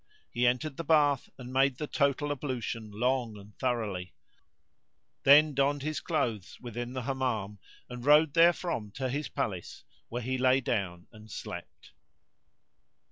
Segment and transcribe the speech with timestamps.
[0.31, 4.15] He entered the bath and made the total ablution long and thoroughly;
[5.25, 10.39] then donned his clothes within the Hammam and rode therefrom to his palace where he
[10.39, 11.91] lay him down and slept.